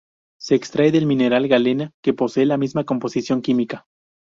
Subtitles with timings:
[0.39, 3.85] Se extrae del mineral galena que posee la misma composición química.